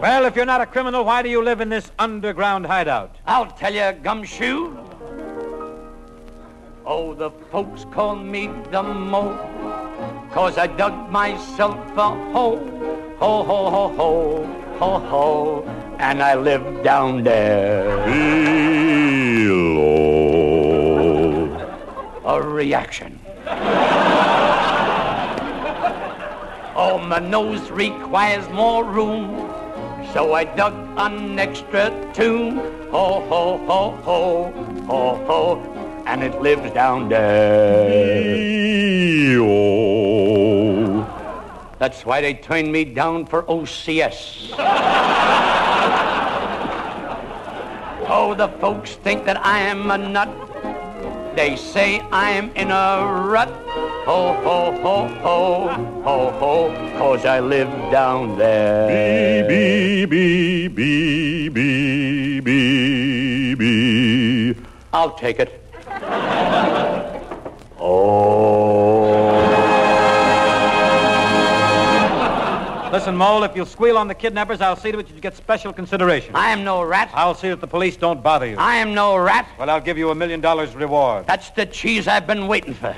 Well, 0.01 0.27
if 0.27 0.35
you're 0.37 0.45
not 0.45 0.61
a 0.61 0.67
criminal, 0.67 1.05
why 1.05 1.23
do 1.23 1.29
you 1.29 1.43
live 1.43 1.61
in 1.61 1.69
this 1.69 1.91
underground 1.99 2.67
hideout? 2.67 3.17
I'll 3.27 3.47
tell 3.47 3.73
you, 3.73 3.93
Gumshoe. 4.03 4.77
Oh, 6.85 7.15
the 7.15 7.31
folks 7.51 7.87
call 7.93 8.17
me 8.17 8.51
the 8.71 8.83
Mo, 8.83 9.39
cause 10.33 10.59
I 10.59 10.67
dug 10.67 11.11
myself 11.11 11.79
a 11.97 12.11
hole. 12.33 12.59
Ho, 13.19 13.43
ho, 13.43 13.71
ho, 13.71 13.89
ho, 13.97 14.45
ho, 14.79 14.99
ho, 14.99 15.65
and 15.99 16.23
I 16.23 16.35
live 16.35 16.83
down 16.85 17.23
there. 17.23 18.05
Below. 19.45 19.95
A 22.27 22.43
reaction. 22.43 23.19
oh, 26.77 26.99
my 27.07 27.21
nose 27.21 27.71
requires 27.71 28.47
more 28.51 28.85
room. 28.85 29.44
So 30.14 30.33
I 30.33 30.44
dug 30.44 30.73
an 30.97 31.40
extra 31.40 31.90
tune. 32.14 32.59
Ho, 32.92 33.18
ho, 33.26 33.59
ho, 33.66 33.90
ho, 34.06 34.52
ho, 34.87 35.25
ho, 35.26 35.59
and 36.06 36.23
it 36.23 36.40
lives 36.40 36.71
down 36.71 37.09
there. 37.09 38.54
That's 41.80 42.06
why 42.06 42.21
they 42.21 42.35
turned 42.35 42.71
me 42.71 42.85
down 42.85 43.26
for 43.26 43.42
OCS. 43.42 44.54
oh, 48.06 48.35
the 48.38 48.47
folks 48.61 48.94
think 48.94 49.25
that 49.25 49.44
I 49.44 49.59
am 49.59 49.90
a 49.90 49.99
nut. 49.99 50.30
They 51.35 51.56
say 51.56 51.99
I'm 52.12 52.54
in 52.54 52.71
a 52.71 53.04
rut. 53.04 53.63
Ho, 54.04 54.34
ho, 54.34 54.70
ho, 54.82 55.08
ho, 55.08 55.68
ho, 56.02 56.30
ho, 56.32 56.99
cause 56.99 57.25
I 57.25 57.40
live 57.40 57.70
down 57.90 58.37
there. 58.37 59.49
Bee, 59.49 60.04
bee, 60.04 60.68
bee, 60.68 61.49
bee, 61.49 62.40
bee, 62.40 63.54
bee. 63.54 64.56
I'll 64.92 65.14
take 65.14 65.40
it. 65.40 65.58
oh. 67.80 68.34
Listen, 72.92 73.16
Mole, 73.16 73.42
if 73.44 73.56
you'll 73.56 73.64
squeal 73.64 73.96
on 73.96 74.06
the 74.06 74.14
kidnappers, 74.14 74.61
I'll 74.61 74.76
see 74.76 74.92
to 74.92 74.99
it 74.99 75.08
you 75.08 75.18
get 75.18 75.34
special 75.34 75.73
consideration. 75.73 76.37
I 76.37 76.50
am 76.50 76.62
no 76.62 76.82
rat. 76.82 77.11
I'll 77.14 77.34
see 77.34 77.49
that 77.49 77.62
the 77.62 77.66
police 77.66 77.96
don't 77.96 78.23
bother 78.23 78.46
you. 78.46 78.56
I 78.58 78.76
am 78.76 78.92
no 78.92 79.16
rat. 79.16 79.49
Well, 79.58 79.70
I'll 79.70 79.80
give 79.80 79.96
you 79.96 80.11
a 80.11 80.14
million 80.14 80.42
dollars 80.42 80.75
reward. 80.75 81.26
That's 81.26 81.49
the 81.50 81.64
cheese 81.64 82.06
I've 82.06 82.26
been 82.26 82.46
waiting 82.46 82.75
for. 82.75 82.94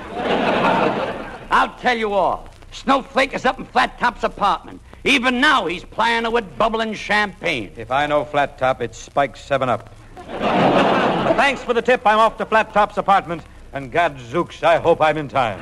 I'll 1.50 1.75
tell 1.78 1.96
you 1.96 2.12
all. 2.12 2.49
Snowflake 2.73 3.32
is 3.32 3.46
up 3.46 3.58
in 3.58 3.64
Flat 3.64 3.99
Top's 3.99 4.25
apartment. 4.25 4.80
Even 5.04 5.40
now, 5.40 5.66
he's 5.66 5.85
plying 5.85 6.25
it 6.25 6.32
with 6.32 6.58
bubbling 6.58 6.92
champagne. 6.92 7.73
If 7.76 7.90
I 7.90 8.06
know 8.06 8.25
Flat 8.25 8.58
Top, 8.58 8.82
it's 8.82 8.99
Spike 8.99 9.37
7 9.37 9.68
Up. 9.68 9.94
Thanks 10.26 11.62
for 11.62 11.73
the 11.73 11.80
tip. 11.80 12.02
I'm 12.04 12.19
off 12.19 12.36
to 12.38 12.47
Flat 12.47 12.73
Top's 12.73 12.99
apartment. 12.99 13.43
And 13.73 13.93
gadzooks, 13.93 14.62
I 14.62 14.78
hope 14.78 15.00
I'm 15.00 15.17
in 15.17 15.28
time. 15.28 15.60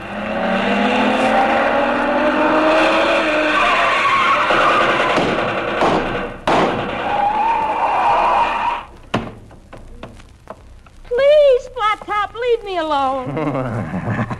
Please, 11.04 11.68
Flat 11.68 12.00
Top, 12.04 12.34
leave 12.34 12.64
me 12.64 12.78
alone. 12.78 14.30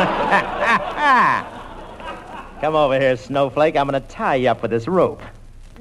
Come 2.60 2.74
over 2.74 2.98
here, 2.98 3.16
Snowflake. 3.16 3.76
I'm 3.76 3.88
going 3.88 4.00
to 4.00 4.08
tie 4.08 4.36
you 4.36 4.48
up 4.48 4.62
with 4.62 4.70
this 4.70 4.88
rope. 4.88 5.20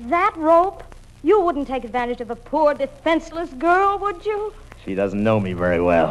that 0.08 0.34
rope? 0.38 0.84
You 1.24 1.42
wouldn't 1.42 1.68
take 1.68 1.84
advantage 1.84 2.22
of 2.22 2.32
a 2.32 2.36
poor, 2.36 2.74
defenseless 2.74 3.52
girl, 3.54 3.98
would 4.00 4.26
you? 4.26 4.54
She 4.86 4.96
doesn't 4.96 5.22
know 5.22 5.40
me 5.40 5.54
very 5.54 5.82
well. 5.82 6.08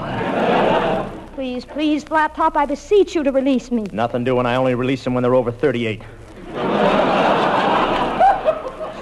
Please, 1.35 1.65
please, 1.65 2.03
Flat 2.03 2.35
Top, 2.35 2.57
I 2.57 2.67
beseech 2.67 3.15
you 3.15 3.23
to 3.23 3.31
release 3.31 3.71
me. 3.71 3.85
Nothing 3.93 4.25
doing. 4.25 4.45
I 4.45 4.57
only 4.57 4.75
release 4.75 5.05
them 5.05 5.15
when 5.15 5.23
they're 5.23 5.37
over 5.37 5.53
38. 5.53 6.03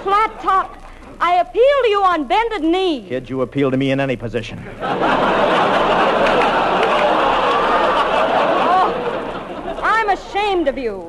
Flat 0.03 0.39
Top, 0.39 0.77
I 1.19 1.39
appeal 1.41 1.63
to 1.83 1.89
you 1.89 2.03
on 2.03 2.27
bended 2.27 2.61
knee. 2.61 3.07
Kid, 3.09 3.27
you 3.27 3.41
appeal 3.41 3.71
to 3.71 3.77
me 3.77 3.89
in 3.89 3.99
any 3.99 4.15
position. 4.15 4.59
I'm 9.83 10.09
ashamed 10.57 10.67
of 10.67 10.77
you. 10.77 11.01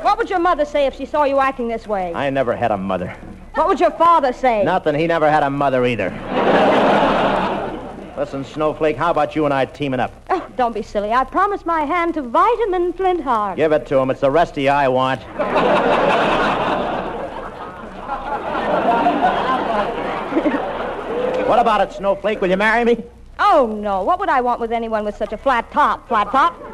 What 0.00 0.18
would 0.18 0.30
your 0.30 0.38
mother 0.38 0.64
say 0.64 0.86
if 0.86 0.94
she 0.94 1.04
saw 1.04 1.24
you 1.24 1.38
acting 1.38 1.68
this 1.68 1.86
way? 1.86 2.14
I 2.14 2.30
never 2.30 2.56
had 2.56 2.70
a 2.70 2.78
mother. 2.78 3.14
What 3.54 3.68
would 3.68 3.80
your 3.80 3.90
father 3.90 4.32
say? 4.32 4.64
Nothing. 4.64 4.94
He 4.94 5.06
never 5.06 5.30
had 5.30 5.42
a 5.42 5.50
mother 5.50 5.84
either. 5.84 6.10
Listen, 8.16 8.44
Snowflake, 8.44 8.96
how 8.96 9.10
about 9.10 9.36
you 9.36 9.44
and 9.44 9.52
I 9.52 9.66
teaming 9.66 10.00
up? 10.00 10.12
Oh, 10.30 10.46
don't 10.56 10.74
be 10.74 10.82
silly. 10.82 11.12
I 11.12 11.24
promised 11.24 11.66
my 11.66 11.82
hand 11.82 12.14
to 12.14 12.22
Vitamin 12.22 12.92
Flintheart. 12.92 13.56
Give 13.56 13.72
it 13.72 13.86
to 13.88 13.98
him. 13.98 14.10
It's 14.10 14.20
the 14.20 14.30
rest 14.30 14.56
of 14.56 14.62
you 14.62 14.70
I 14.70 14.88
want. 14.88 15.20
what 21.48 21.58
about 21.58 21.80
it, 21.80 21.92
Snowflake? 21.92 22.40
Will 22.40 22.50
you 22.50 22.56
marry 22.56 22.84
me? 22.84 23.04
Oh, 23.38 23.66
no. 23.66 24.02
What 24.02 24.20
would 24.20 24.28
I 24.28 24.40
want 24.40 24.60
with 24.60 24.72
anyone 24.72 25.04
with 25.04 25.16
such 25.16 25.32
a 25.32 25.36
flat 25.36 25.70
top? 25.72 26.08
Flat 26.08 26.30
top? 26.30 26.73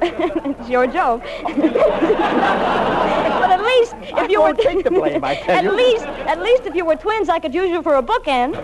it's 0.02 0.68
your 0.68 0.86
joke. 0.86 1.22
but 1.42 1.50
at 3.50 3.60
least 3.62 3.94
if 4.00 4.30
you 4.30 4.42
were 4.42 4.52
take 4.54 4.84
the 4.84 4.90
blame, 4.90 5.24
I 5.24 5.34
tell 5.36 5.56
at 5.58 5.64
you. 5.64 5.72
least 5.72 6.04
at 6.04 6.40
least 6.40 6.66
if 6.66 6.74
you 6.74 6.84
were 6.84 6.96
twins, 6.96 7.28
I 7.28 7.38
could 7.38 7.54
use 7.54 7.70
you 7.70 7.82
for 7.82 7.96
a 7.96 8.02
bookend. 8.02 8.56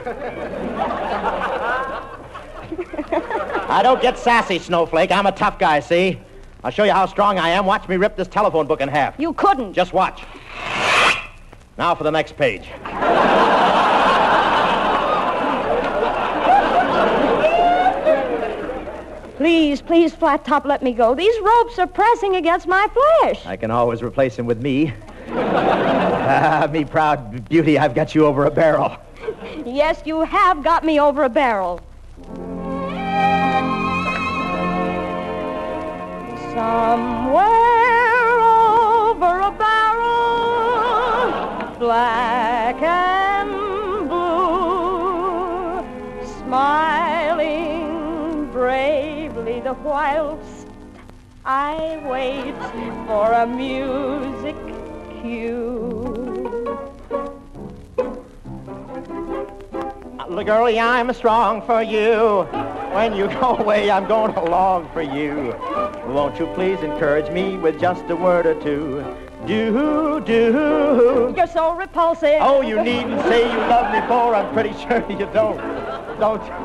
I 3.69 3.83
don't 3.83 4.01
get 4.01 4.19
sassy, 4.19 4.59
Snowflake. 4.59 5.11
I'm 5.11 5.27
a 5.27 5.33
tough 5.33 5.59
guy, 5.59 5.81
see? 5.81 6.19
I'll 6.63 6.71
show 6.71 6.85
you 6.85 6.93
how 6.93 7.07
strong 7.07 7.39
I 7.39 7.51
am. 7.51 7.67
Watch 7.67 7.89
me 7.89 7.97
rip 7.97 8.17
this 8.17 8.29
telephone 8.29 8.67
book 8.67 8.81
in 8.81 8.89
half. 8.89 9.19
You 9.19 9.33
couldn't. 9.35 9.75
Just 9.75 9.93
watch. 9.93 10.23
Now 11.77 11.95
for 11.95 12.05
the 12.05 12.11
next 12.11 12.37
page. 12.37 12.69
Please, 19.45 19.83
please, 19.83 20.15
Flat 20.15 20.43
Top, 20.43 20.65
let 20.65 20.83
me 20.83 20.95
go. 20.95 21.15
These 21.15 21.39
ropes 21.43 21.79
are 21.79 21.87
pressing 21.87 22.37
against 22.37 22.67
my 22.67 22.89
flesh. 23.21 23.45
I 23.45 23.59
can 23.59 23.71
always 23.71 24.03
replace 24.03 24.39
him 24.39 24.47
with 24.47 24.63
me. 24.63 24.95
Ah, 25.29 26.67
me 26.73 26.87
proud 26.87 27.47
beauty, 27.47 27.79
I've 27.79 27.95
got 27.95 28.15
you 28.15 28.25
over 28.25 28.47
a 28.47 28.51
barrel. 28.51 28.97
Yes, 29.67 30.01
you 30.07 30.23
have 30.23 30.65
got 30.65 30.83
me 30.83 30.99
over 30.99 31.25
a 31.25 31.29
barrel. 31.29 31.83
Somewhere 36.55 38.41
over 38.41 39.41
a 39.41 39.53
barrel, 39.59 41.29
black 41.79 43.14
the 49.65 49.73
whilst 49.73 50.69
I 51.43 51.99
wait 52.07 52.55
for 53.07 53.33
a 53.33 53.47
music 53.47 54.57
cue. 55.23 56.79
Look, 60.29 60.47
girlie, 60.47 60.79
I'm 60.79 61.11
strong 61.15 61.63
for 61.63 61.83
you. 61.83 62.43
When 62.93 63.17
you 63.17 63.27
go 63.41 63.57
away, 63.57 63.91
I'm 63.91 64.07
going 64.07 64.35
to 64.35 64.43
long 64.43 64.87
for 64.93 65.01
you. 65.01 65.55
Won't 66.13 66.39
you 66.39 66.47
please 66.49 66.81
encourage 66.81 67.31
me 67.31 67.57
with 67.57 67.81
just 67.81 68.05
a 68.11 68.17
word 68.17 68.45
or 68.45 68.61
two? 68.61 69.03
Do, 69.47 70.21
do. 70.27 71.33
You're 71.35 71.47
so 71.47 71.75
repulsive. 71.75 72.37
Oh, 72.41 72.61
you 72.61 72.83
needn't 72.83 73.23
say 73.23 73.51
you 73.51 73.59
love 73.61 73.91
me 73.95 74.07
for. 74.09 74.35
I'm 74.35 74.53
pretty 74.53 74.75
sure 74.75 75.03
you 75.11 75.27
don't. 75.33 75.57
Don't. 76.21 76.64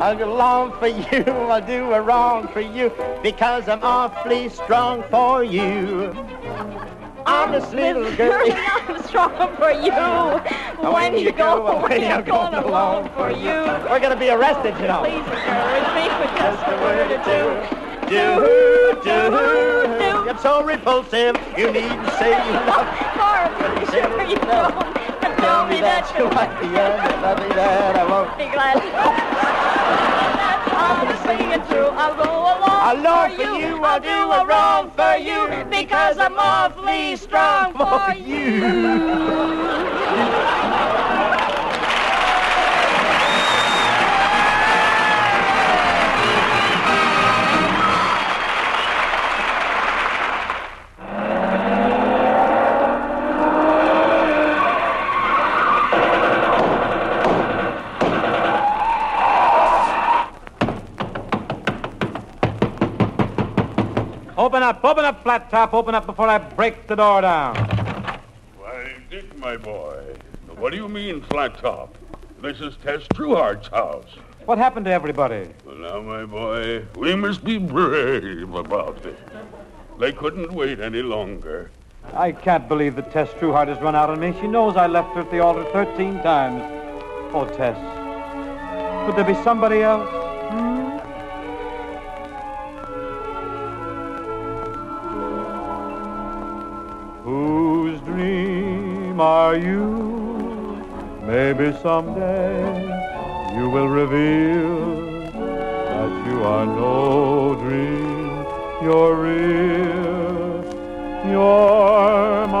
Go 0.00 0.34
long 0.34 0.72
for 0.78 0.86
you. 0.86 1.22
I'll 1.26 1.64
do 1.64 1.92
a 1.92 2.00
wrong 2.00 2.48
for 2.48 2.62
you 2.62 2.90
because 3.22 3.68
I'm 3.68 3.82
awfully 3.82 4.48
strong 4.48 5.04
for 5.10 5.44
you. 5.44 6.10
Honest 7.26 7.74
little 7.74 8.10
girl. 8.16 8.42
I'm 8.50 9.02
strong 9.02 9.54
for 9.56 9.70
you. 9.70 9.92
When, 10.90 11.18
you, 11.18 11.30
go, 11.30 11.66
away, 11.66 12.08
I'm 12.08 12.24
going 12.24 12.54
along 12.54 13.10
for 13.10 13.30
you. 13.30 13.60
We're 13.90 14.00
going 14.00 14.14
to 14.14 14.18
be 14.18 14.30
arrested, 14.30 14.74
you 14.80 14.88
know. 14.88 15.00
Please 15.00 15.20
encourage 15.20 15.88
me 15.92 16.08
with 16.16 16.32
just 16.40 16.66
a 16.66 16.76
word 16.80 17.12
or 17.12 17.20
two. 17.20 18.08
Do, 18.08 19.00
do. 19.04 20.30
I'm 20.30 20.38
so 20.38 20.64
repulsive. 20.64 21.36
You 21.58 21.70
needn't 21.70 22.08
say 22.18 22.30
you 22.30 22.52
love 22.64 22.86
me. 22.88 23.04
I'm 23.20 23.54
pretty 23.54 23.92
sure 23.92 24.22
you 24.24 24.36
don't. 24.36 24.74
But 25.20 25.36
tell 25.36 25.66
me 25.68 25.80
that 25.82 26.10
you 26.16 26.24
like 26.30 26.50
the 26.60 26.66
end. 26.66 26.96
There's 27.04 27.22
nothing 27.22 27.48
that 27.50 27.96
I 27.96 28.04
won't. 28.08 28.38
be 28.38 28.48
glad. 28.48 29.89
That's 30.80 31.26
honestly 31.26 31.52
and 31.52 31.64
true. 31.68 31.88
I'll 31.88 32.14
go 32.14 32.22
along 32.24 32.98
Along 32.98 33.30
for 33.36 33.44
for 33.44 33.52
you. 33.58 33.66
you, 33.66 33.84
I'll 33.84 34.00
do 34.00 34.08
a 34.08 34.46
wrong 34.46 34.90
for 34.92 35.16
you 35.16 35.64
because 35.70 36.18
I'm 36.18 36.38
awfully 36.38 37.16
strong 37.16 37.74
for 37.74 38.14
you. 38.16 39.59
Flat 65.30 65.48
top, 65.48 65.72
open 65.74 65.94
up 65.94 66.06
before 66.06 66.26
I 66.26 66.38
break 66.38 66.88
the 66.88 66.96
door 66.96 67.20
down. 67.20 67.54
Why, 68.58 68.96
Dick, 69.08 69.38
my 69.38 69.56
boy. 69.56 70.16
What 70.56 70.72
do 70.72 70.76
you 70.76 70.88
mean, 70.88 71.22
flat 71.22 71.56
top? 71.58 71.96
This 72.42 72.60
is 72.60 72.74
Tess 72.82 73.02
Trueheart's 73.14 73.68
house. 73.68 74.08
What 74.46 74.58
happened 74.58 74.86
to 74.86 74.90
everybody? 74.90 75.48
Well, 75.64 75.76
now, 75.76 76.00
my 76.00 76.24
boy, 76.24 76.84
we 76.96 77.14
must 77.14 77.44
be 77.44 77.58
brave 77.58 78.52
about 78.52 79.04
this. 79.04 79.20
They 80.00 80.10
couldn't 80.10 80.52
wait 80.52 80.80
any 80.80 81.00
longer. 81.00 81.70
I 82.12 82.32
can't 82.32 82.66
believe 82.66 82.96
that 82.96 83.12
Tess 83.12 83.28
Trueheart 83.34 83.68
has 83.68 83.80
run 83.80 83.94
out 83.94 84.10
on 84.10 84.18
me. 84.18 84.34
She 84.40 84.48
knows 84.48 84.76
I 84.76 84.88
left 84.88 85.14
her 85.14 85.20
at 85.20 85.30
the 85.30 85.38
altar 85.38 85.62
13 85.72 86.24
times. 86.24 86.60
Oh, 87.32 87.44
Tess. 87.44 87.78
Could 89.06 89.14
there 89.14 89.32
be 89.32 89.40
somebody 89.44 89.82
else? 89.82 90.19
Whose 97.90 98.02
dream 98.02 99.20
are 99.20 99.56
you? 99.56 100.86
Maybe 101.24 101.76
someday 101.82 102.86
you 103.56 103.68
will 103.68 103.88
reveal 103.88 105.32
that 105.32 106.26
you 106.28 106.44
are 106.44 106.66
no 106.66 107.56
dream. 107.56 108.46
You're 108.80 109.16
real. 109.16 110.62
You're 111.32 112.46
mine. 112.46 112.60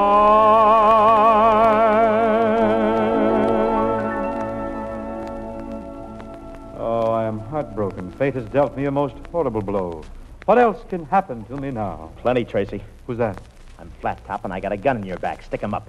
Oh, 6.76 7.12
I 7.12 7.24
am 7.26 7.38
heartbroken. 7.38 8.10
Fate 8.10 8.34
has 8.34 8.46
dealt 8.46 8.76
me 8.76 8.86
a 8.86 8.90
most 8.90 9.14
horrible 9.30 9.62
blow. 9.62 10.02
What 10.46 10.58
else 10.58 10.82
can 10.88 11.04
happen 11.04 11.44
to 11.44 11.56
me 11.56 11.70
now? 11.70 12.10
Plenty, 12.16 12.44
Tracy. 12.44 12.82
Who's 13.06 13.18
that? 13.18 13.40
I'm 13.80 13.90
flat 14.02 14.22
top 14.26 14.44
and 14.44 14.52
I 14.52 14.60
got 14.60 14.72
a 14.72 14.76
gun 14.76 14.98
in 14.98 15.06
your 15.06 15.18
back. 15.18 15.42
Stick 15.42 15.62
'em 15.62 15.72
up. 15.72 15.88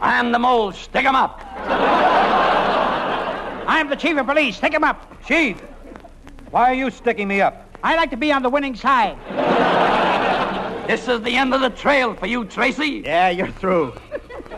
I 0.00 0.16
am 0.18 0.30
the 0.30 0.38
mole. 0.38 0.70
Stick 0.70 1.04
'em 1.04 1.16
up. 1.16 1.40
I'm 3.66 3.88
the 3.88 3.96
chief 3.96 4.16
of 4.16 4.26
police. 4.26 4.56
Stick 4.56 4.74
him 4.74 4.84
up. 4.84 5.24
Chief, 5.26 5.60
why 6.50 6.70
are 6.70 6.74
you 6.74 6.90
sticking 6.90 7.26
me 7.26 7.40
up? 7.40 7.66
I 7.82 7.96
like 7.96 8.10
to 8.10 8.16
be 8.16 8.30
on 8.32 8.42
the 8.42 8.48
winning 8.48 8.76
side. 8.76 9.16
This 10.86 11.08
is 11.08 11.20
the 11.22 11.34
end 11.36 11.52
of 11.52 11.60
the 11.60 11.70
trail 11.70 12.14
for 12.14 12.26
you, 12.26 12.44
Tracy. 12.44 13.02
Yeah, 13.04 13.30
you're 13.30 13.48
through. 13.48 13.94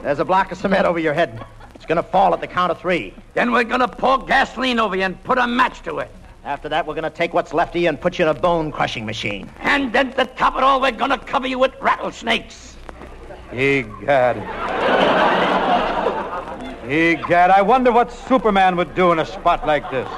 There's 0.03 0.19
a 0.19 0.25
block 0.25 0.53
of 0.53 0.59
cement 0.59 0.85
over 0.85 0.99
your 0.99 1.15
head. 1.15 1.43
It's 1.75 1.87
going 1.87 1.97
to 1.97 2.03
fall 2.03 2.35
at 2.35 2.41
the 2.41 2.47
count 2.47 2.71
of 2.71 2.79
three. 2.79 3.15
Then 3.35 3.53
we're 3.53 3.65
gonna 3.65 3.89
pour 3.89 4.19
gasoline 4.19 4.79
over 4.79 4.97
you 4.97 5.03
and 5.05 5.23
put 5.25 5.39
a 5.39 5.47
match 5.47 5.83
to 5.83 5.99
it. 5.99 6.11
After 6.45 6.69
that, 6.69 6.87
we're 6.87 6.95
going 6.95 7.05
to 7.05 7.11
take 7.11 7.33
what's 7.33 7.55
left 7.55 7.75
of 7.77 7.83
you 7.83 7.89
and 7.89 7.99
put 8.01 8.19
you 8.19 8.25
in 8.27 8.37
a 8.37 8.39
bone 8.39 8.73
crushing 8.73 9.07
machine. 9.07 9.51
And 9.61 9.93
then 9.93 10.13
to 10.15 10.27
top 10.27 10.57
it 10.57 10.63
all, 10.63 10.81
we're 10.81 10.93
gonna 10.93 11.19
cover 11.19 11.47
you 11.47 11.59
with 11.59 11.73
rattlesnakes. 11.81 12.74
Egad. 13.55 14.37
Egad, 16.89 17.51
I 17.51 17.63
wonder 17.63 17.93
what 17.93 18.13
Superman 18.13 18.77
would 18.77 18.95
do 18.97 19.13
in 19.13 19.21
a 19.21 19.25
spot 19.25 19.65
like 19.65 19.89
this. 19.93 20.09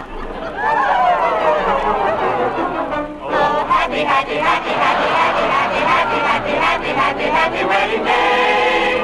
Happy, 3.77 4.01
happy, 4.01 4.37
happy, 4.37 4.71
happy, 4.71 5.09
happy, 5.17 5.45
happy, 5.47 5.81
happy, 5.85 6.19
happy, 6.19 6.51
happy, 6.51 6.89
happy, 6.89 7.25
happy 7.25 7.65
wedding 7.67 8.05
day. 8.05 9.01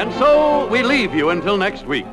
And 0.00 0.12
so 0.14 0.66
we 0.68 0.82
leave 0.82 1.14
you 1.14 1.30
until 1.30 1.58
next 1.58 1.86
week. 1.86 2.06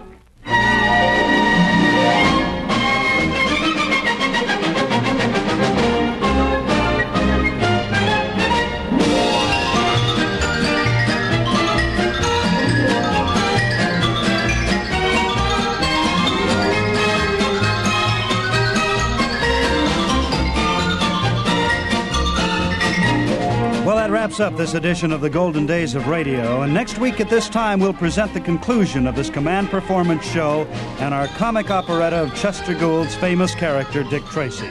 Up 24.46 24.58
this 24.58 24.76
edition 24.76 25.12
of 25.12 25.22
the 25.22 25.30
Golden 25.30 25.66
Days 25.66 25.96
of 25.96 26.08
Radio. 26.08 26.62
And 26.62 26.72
next 26.72 27.00
week 27.00 27.20
at 27.20 27.32
this 27.32 27.50
time, 27.50 27.80
we'll 27.80 27.96
present 27.96 28.32
the 28.32 28.40
conclusion 28.40 29.08
of 29.08 29.16
this 29.16 29.28
command 29.28 29.72
performance 29.72 30.24
show 30.24 30.66
and 31.00 31.16
our 31.16 31.28
comic 31.30 31.72
operetta 31.72 32.18
of 32.18 32.36
Chester 32.36 32.76
Gould's 32.76 33.16
famous 33.16 33.56
character, 33.56 34.04
Dick 34.04 34.24
Tracy. 34.26 34.70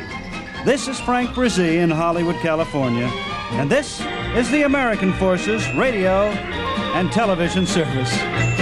This 0.64 0.86
is 0.86 1.00
Frank 1.00 1.30
Bresee 1.30 1.82
in 1.82 1.90
Hollywood, 1.90 2.36
California. 2.36 3.10
And 3.54 3.68
this 3.68 4.00
is 4.36 4.48
the 4.52 4.62
American 4.62 5.12
Forces 5.14 5.68
Radio 5.74 6.28
and 6.94 7.10
Television 7.10 7.66
Service. 7.66 8.53